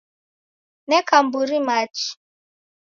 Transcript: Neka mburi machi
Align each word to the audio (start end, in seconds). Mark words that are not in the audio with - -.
Neka 0.87 1.15
mburi 1.25 1.57
machi 1.67 2.09